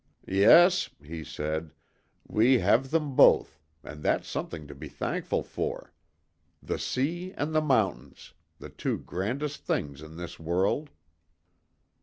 [0.25, 1.75] "Yes," he said;
[2.25, 5.93] "we have them both, and that's something to be thankful for.
[6.59, 10.89] The sea and the mountains: the two grandest things in this world."